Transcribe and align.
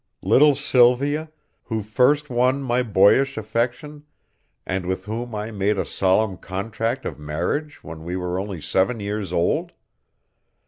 Little 0.23 0.55
Sylvia, 0.55 1.29
who 1.65 1.83
first 1.83 2.31
won 2.31 2.63
my 2.63 2.81
boyish 2.81 3.37
affection, 3.37 4.03
and 4.65 4.87
with 4.87 5.05
whom 5.05 5.35
I 5.35 5.51
made 5.51 5.77
a 5.77 5.85
solemn 5.85 6.37
contract 6.37 7.05
of 7.05 7.19
marriage 7.19 7.83
when 7.83 8.03
we 8.03 8.15
were 8.17 8.39
only 8.39 8.61
seven 8.61 8.99
years 8.99 9.31
old? 9.31 9.73